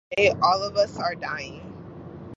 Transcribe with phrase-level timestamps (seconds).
[0.17, 1.61] I showed Jay 'All of Us Are Dying.